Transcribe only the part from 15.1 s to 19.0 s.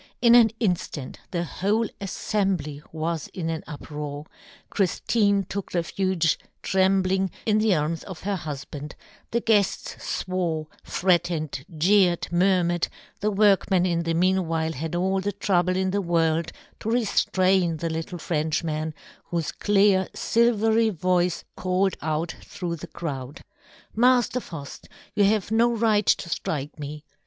the trouble in the world to re ftrain the little Frenchman,